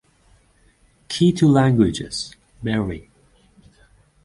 Key 1.09 1.31
to 1.33 1.47
languages: 1.47 2.33
Bry. 2.63 3.07